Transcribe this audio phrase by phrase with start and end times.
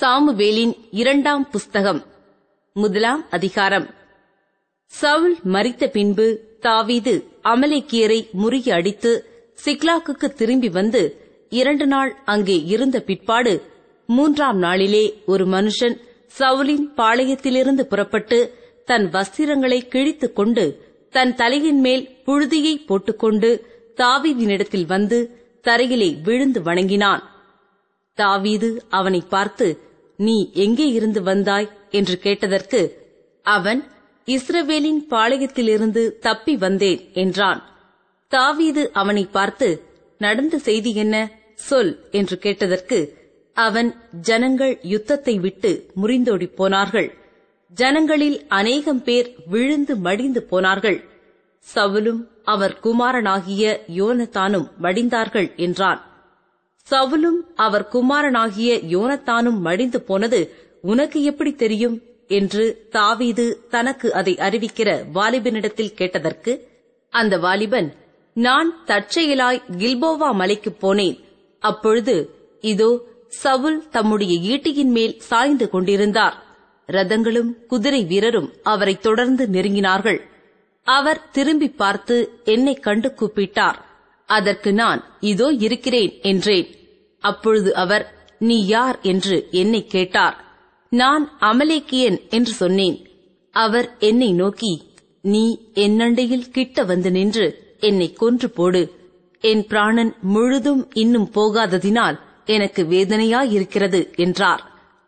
[0.00, 2.04] சாமுவேலின் இரண்டாம் புஸ்தகம்
[2.72, 3.94] முதலாம் அதிகாரம்.
[4.86, 9.20] சவுல் மறித்த பின்பு தாவீது அமலேக்கியரை முறியடித்து
[9.64, 13.62] சிக்லாக்குக்கு திரும்பி வந்து இரண்டு நாள் அங்கே இருந்த பிற்பாடு
[14.06, 16.00] மூன்றாம் நாளிலே ஒரு மனுஷன்
[16.38, 18.54] சவுலின் பாளையத்திலிருந்து புறப்பட்டு
[18.84, 27.22] தன் வஸ்திரங்களை கிழித்துக் கொண்டு தன் தலையின் மேல் புழுதியை போட்டுக்கொண்டு தாவீதினிடத்தில் வந்து தரையிலே விழுந்து வணங்கினான்.
[28.14, 29.86] தாவீது அவனை பார்த்து
[30.18, 31.68] நீ எங்கே இருந்து வந்தாய்?
[31.90, 32.80] என்று கேட்டதற்கு
[33.46, 33.80] அவன்
[34.28, 37.60] இஸ்ரவேலின் பாளையத்திலிருந்து தப்பி வந்தேன் என்றான்.
[38.32, 39.68] தாவீது அவனை பார்த்து
[40.20, 41.16] நடந்த செய்தி என்ன?
[41.54, 42.98] சொல் என்று கேட்டதற்கு
[43.56, 45.70] அவன் ஜனங்கள் யுத்தத்தை விட்டு
[46.02, 47.08] முறிந்தோடிப் போனார்கள்.
[47.72, 50.98] ஜனங்களில் அநேகம் பேர் விழுந்து மடிந்து போனார்கள்.
[51.66, 53.64] சவுலும் அவர் குமாரனாகிய
[53.96, 56.00] யோனத்தானும் மடிந்தார்கள் என்றான்.
[56.90, 62.02] சவுலும் அவர் குமாரனாகிய யோனத்தானும் மடிந்து போனது உனக்கு எப்படி தெரியும்?
[62.26, 66.68] என்று தாவீது தனக்கு அதை அறிவிக்கிற வாலிபனிடத்தில் கேட்டதற்கு
[67.10, 67.94] அந்த வாலிபன்
[68.34, 71.24] நான் தற்செயலாய் கில்போவா மலைக்குப் போனேன்.
[71.58, 72.30] அப்பொழுது
[72.60, 76.36] இதோ சவுல் தம்முடைய ஈட்டியின் மேல் சாய்ந்து கொண்டிருந்தார்.
[76.88, 80.20] ரதங்களும் குதிரை வீரரும் அவரை தொடர்ந்து நெருங்கினார்கள்.
[80.82, 83.78] அவர் திரும்பி பார்த்து என்னை கண்டு கூப்பிட்டார்.
[84.26, 86.66] அதற்கு நான் இதோ இருக்கிறேன் என்றேன்.
[87.20, 88.98] அப்பொழுது அவர் நீ யார்?
[89.02, 90.44] என்று என்னை கேட்டார்.
[90.90, 93.08] நான் அமலேக்கியன் என்று சொன்னேன்.
[93.50, 94.82] அவர் என்னை நோக்கி
[95.22, 98.92] நீ என்னண்டையில் கிட்ட வந்து நின்று என்னை கொன்று போடு.
[99.40, 104.62] என் பிராணன் முழுதும் இன்னும் போகாததினால் எனக்கு வேதனையாயிருக்கிறது என்றார்.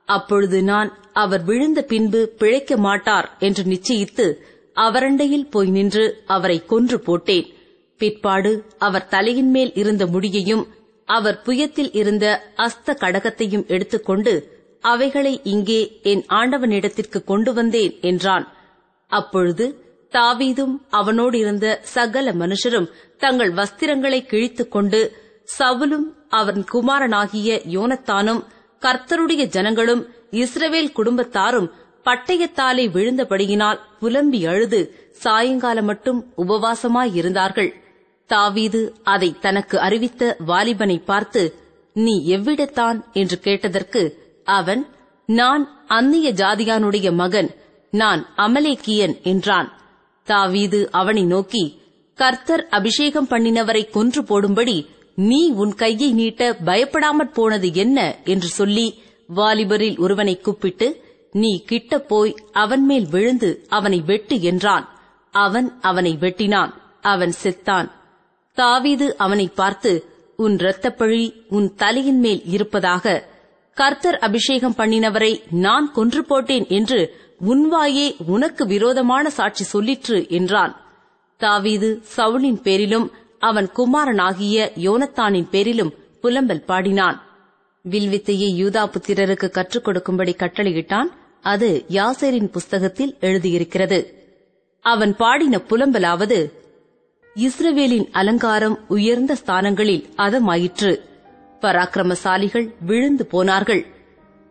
[0.05, 4.35] அப்பொழுது நான் அவர் விழுந்த பின்பு பிழைக்க மாட்டார் என்று நிச்சயித்து
[4.73, 7.47] அவரண்டையில் போய் நின்று அவரை கொன்று போட்டேன்.
[7.99, 10.67] பிற்பாடு அவர் தலையின் மேல் இருந்த முடியையும்
[11.17, 14.33] அவர் புயத்தில் இருந்த அஸ்த கடகத்தையும் எடுத்துக்கொண்டு
[14.85, 18.47] அவைகளை இங்கே என் ஆண்டவனிடத்திற்கு கொண்டு வந்தேன் என்றான்.
[19.11, 19.65] அப்பொழுது
[20.13, 22.89] தாவீதும் அவனோடு இருந்த சகல மனுஷரும்
[23.19, 25.01] தங்கள் வஸ்திரங்களை கிழித்துக் கொண்டு
[25.59, 26.07] சவுலும்
[26.41, 28.43] அவன் குமாரனாகிய யோனத்தானும்
[28.83, 30.03] கர்த்தருடைய ஜனங்களும்
[30.43, 31.69] இஸ்ரவேல் குடும்பத்தாரும்
[32.07, 34.81] பட்டயத்தாலே விழுந்தபடியினால் புலம்பி அழுது
[35.23, 37.71] சாயங்காலம் மட்டும் உபவாசமாயிருந்தார்கள்.
[38.31, 41.43] தாவீது அதை தனக்கு அறிவித்த வாலிபனை பார்த்து
[41.93, 43.05] நீ எவ்விடத்தான்?
[43.13, 44.03] என்று கேட்டதற்கு
[44.45, 44.87] அவன்
[45.27, 47.51] நான் அந்நிய ஜாதியானுடைய மகன்
[47.91, 49.69] நான் அமலேக்கியன் என்றான்.
[50.25, 51.81] தாவீது அவனை நோக்கி
[52.15, 58.17] கர்த்தர் அபிஷேகம் பண்ணினவரை கொன்று போடும்படி நீ உன் கையை நீட்ட பயப்படாமற் போனது என்ன?
[58.25, 59.03] என்று சொல்லி
[59.37, 64.87] வாலிபரில் ஒருவனை கூப்பிட்டு நீ கிட்ட போய் அவன் மேல் விழுந்து அவனை வெட்டு என்றான்.
[65.31, 66.73] அவன் அவனை வெட்டினான்.
[67.01, 67.99] அவன் செத்தான்.
[68.61, 69.91] தாவீது அவனை பார்த்து
[70.37, 73.05] உன் இரத்தப்பழி உன் தலையின் மேல் இருப்பதாக.
[73.75, 77.01] கர்த்தர் அபிஷேகம் பண்ணினவரை நான் கொன்று போட்டேன் என்று
[77.49, 80.75] உன்வாயே உனக்கு விரோதமான சாட்சி சொல்லிற்று என்றான்.
[81.37, 87.19] தாவீது சவுலின் பேரிலும் அவன் குமாரனாகிய யோனத்தானின் பேரிலும் புலம்பல் பாடினான்.
[87.91, 91.11] வில்வித்தையை யூதா புத்திரருக்கு கற்றுக் கொடுக்கும்படி கட்டளையிட்டான்.
[91.41, 94.01] அது யாசேரின் புஸ்தகத்தில் எழுதியிருக்கிறது.
[94.81, 96.39] அவன் பாடின புலம்பலாவது
[97.37, 101.01] இஸ்ரவேலின் அலங்காரம் உயர்ந்த ஸ்தானங்களில் அதமாயிற்று.
[101.61, 103.87] பராக்கிரமசாலிகள் விழுந்து போனார்கள்.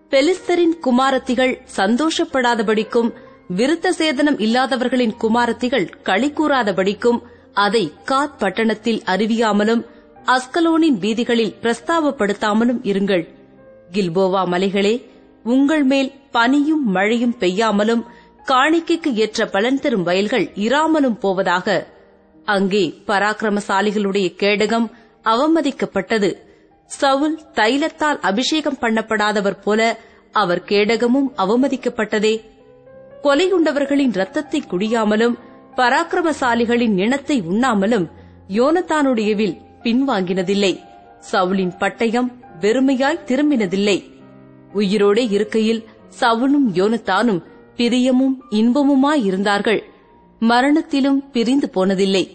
[0.10, 3.14] பெலிஸ்தரின் குமாரத்திகள் சந்தோஷப்படாதபடிக்கும்
[3.58, 7.22] விருத்த சேதனம் இல்லாதவர்களின் குமாரத்திகள் களி கூறாதபடிக்கும்
[7.54, 9.86] அதை காத் பட்டணத்தில் அறிவியாமலும்
[10.26, 13.28] அஸ்கலோனின் வீதிகளில் பிரஸ்தாபப்படுத்தாமலும் இருங்கள்.
[13.92, 15.04] கில்போவா மலைகளே
[15.44, 18.04] உங்கள் மேல் பனியும் மழையும் பெய்யாமலும்
[18.46, 21.98] காணிக்கைக்கு ஏற்ற பலன் தரும் வயல்கள் இராமலும் போவதாக
[22.50, 24.88] அங்கே பராக்கிரமசாலிகளுடைய கேடகம்
[25.26, 26.30] அவமதிக்கப்பட்டது.
[26.92, 29.82] சவுல் தைலத்தால் அபிஷேகம் பண்ணப்படாதவர் போல
[30.32, 32.34] அவர் கேடகமும் அவமதிக்கப்பட்டதே.
[33.24, 35.36] கொலையுண்டவர்களின் ரத்தத்தை குடியாமலும்
[35.76, 38.08] பராக்கிரமசாலிகளின் இனத்தை உண்ணாமலும்
[38.58, 40.74] யோனத்தானுடையவில் பின்வாங்கினதில்லை.
[41.32, 42.30] சவுலின் பட்டயம்
[42.62, 43.98] வெறுமையாய் திரும்பினதில்லை.
[44.76, 45.82] உயிரோடே இருக்கையில்
[46.20, 47.42] சவுலும் யோனத்தானும்
[47.78, 49.82] பிரியமும் இன்பமுமாயிருந்தார்கள்
[50.42, 52.26] மரணத்திலும் பிரிந்து போனதில்லை.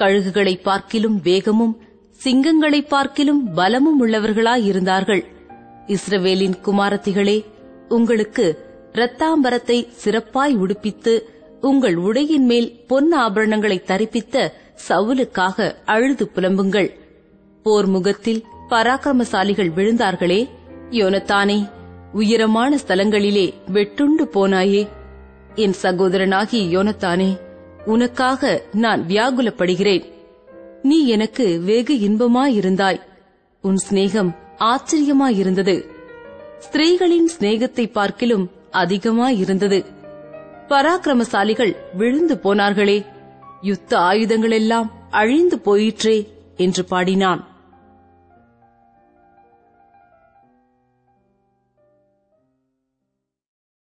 [0.00, 1.74] கழுகுகளை பார்க்கிலும் வேகமும்
[2.20, 5.22] சிங்கங்களை பார்க்கிலும் பலமும் உள்ளவர்களாயிருந்தார்கள்.
[5.86, 7.38] இஸ்ரவேலின் குமாரத்திகளே
[7.88, 8.46] உங்களுக்கு
[8.94, 11.12] இரத்தாம்பரத்தை சிறப்பாய் உடுப்பித்து
[11.60, 14.36] உங்கள் உடையின் மேல் பொன் ஆபரணங்களை தரிப்பித்த
[14.88, 16.90] சவுலுக்காக அழுது புலம்புங்கள்.
[17.66, 20.40] போர் முகத்தில் பராக்கிரமசாலிகள் விழுந்தார்களே
[20.90, 21.58] யோனத்தானே
[22.12, 24.82] உயரமான ஸ்தலங்களிலே வெட்டுண்டு போனாயே.
[25.54, 27.30] என் சகோதரனாகிய யோனத்தானே
[27.84, 30.12] உனக்காக நான் வியாகுலப்படுகிறேன்.
[30.82, 33.00] நீ எனக்கு வெகு இன்பமாயிருந்தாய்.
[33.62, 35.88] உன் சிநேகம் ஆச்சரியமாயிருந்தது.
[36.58, 39.84] ஸ்திரீகளின் சிநேகத்தை பார்க்கிலும் அதிகமாயிருந்தது.
[40.68, 43.06] பராக்கிரமசாலிகள் விழுந்து போனார்களே.
[43.60, 47.49] யுத்த ஆயுதங்களெல்லாம் அழிந்து போயிற்றே என்று பாடினான்.